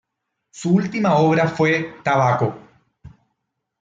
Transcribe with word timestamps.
Su 0.49 0.73
última 0.73 1.15
obra 1.19 1.47
fue 1.47 1.97
"Tabaco. 2.03 2.55